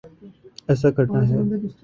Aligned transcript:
ایسا 0.69 0.89
کرنا 0.95 1.19
ہے۔ 1.27 1.35